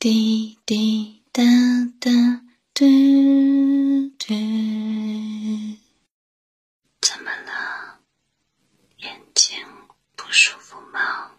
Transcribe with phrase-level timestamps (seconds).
[0.00, 1.42] 滴滴答
[2.00, 2.10] 答
[2.72, 2.86] 嘟
[4.18, 4.34] 嘟。
[7.02, 8.00] 怎么了？
[8.96, 9.58] 眼睛
[10.16, 11.29] 不舒服吗？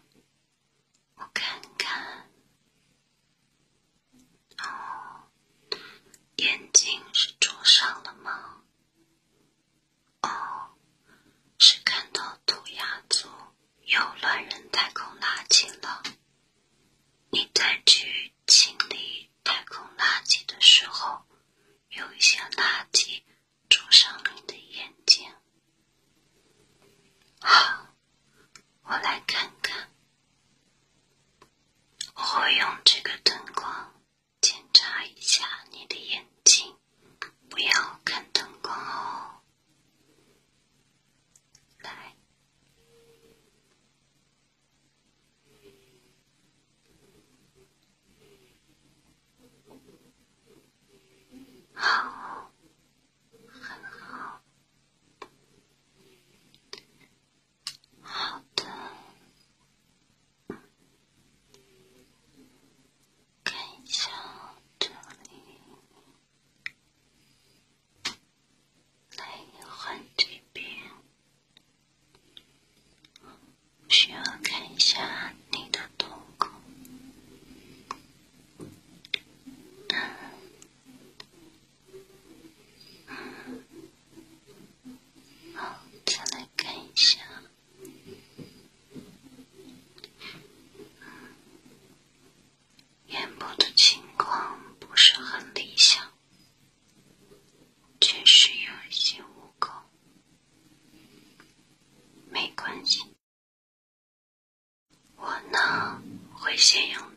[106.52, 107.10] 会信用。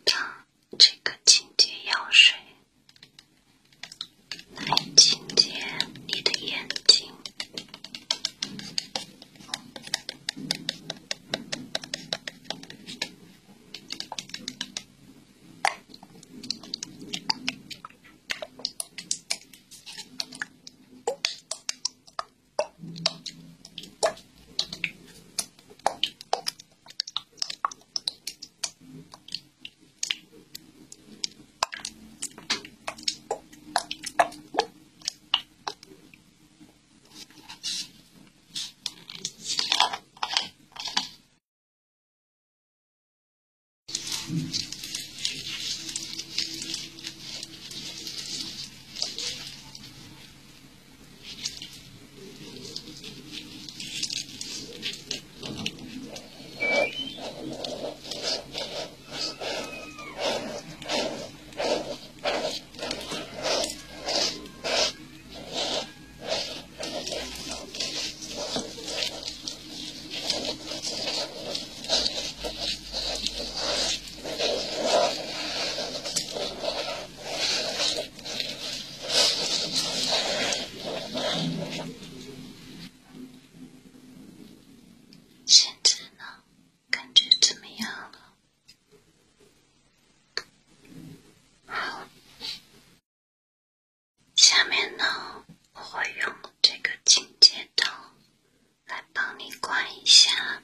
[100.05, 100.63] 下，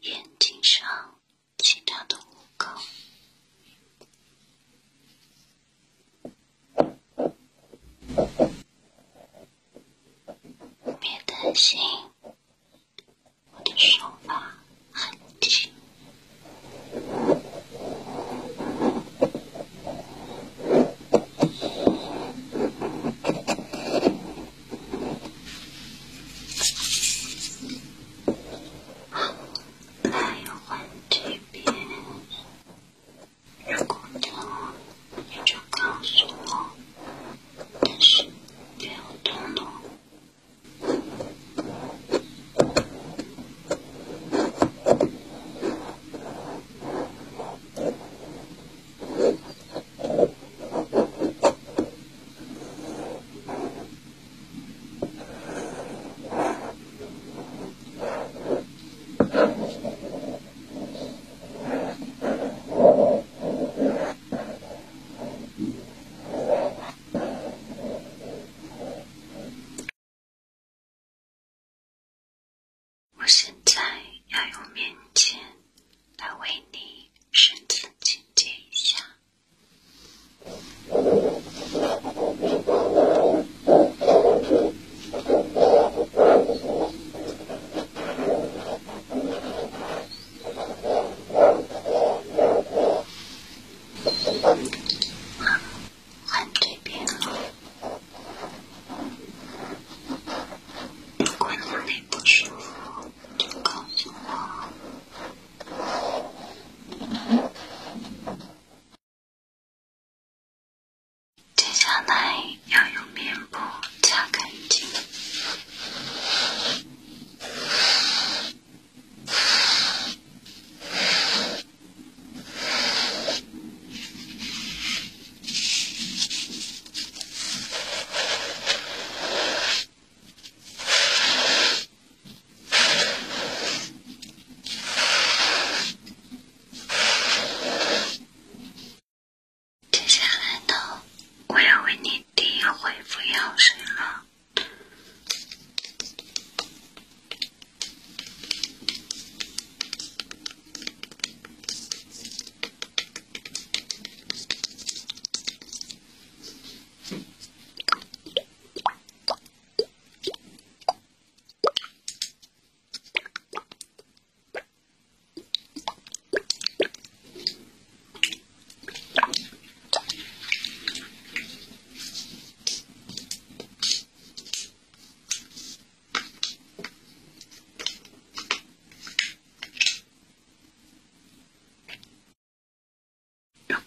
[0.00, 0.88] 眼睛上
[1.58, 2.20] 其他的污
[2.56, 2.80] 垢。
[10.98, 11.78] 别担心。
[13.52, 14.47] 我的手法。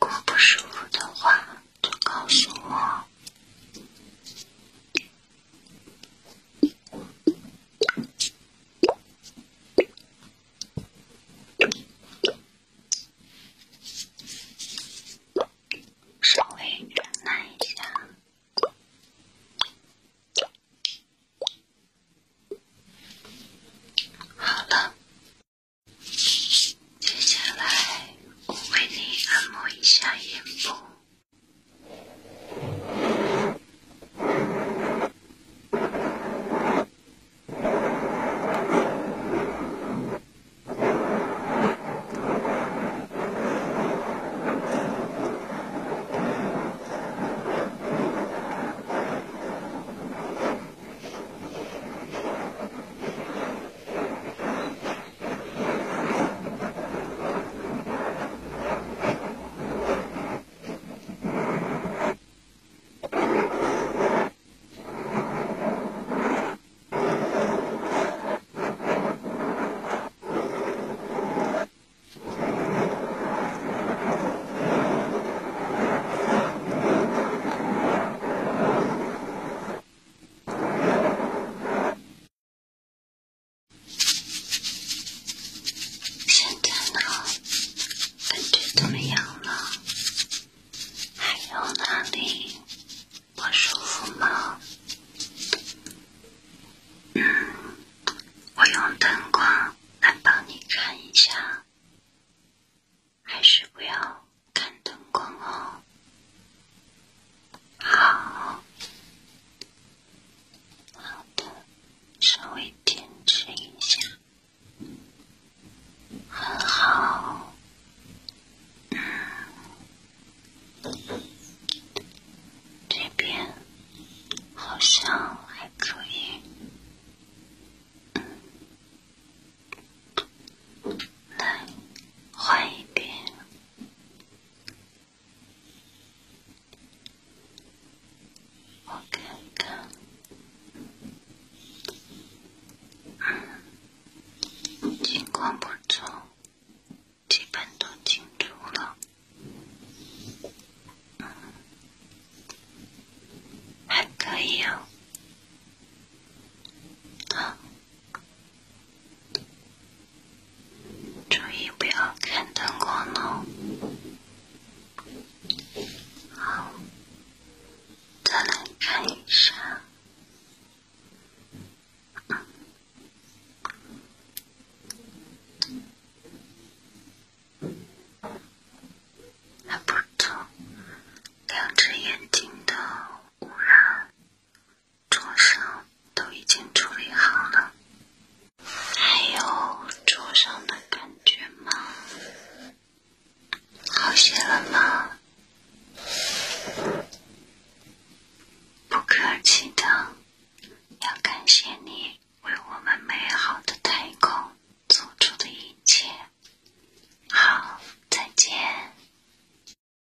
[0.01, 1.31] 如果不舒服的话
[1.83, 2.90] 就告诉我。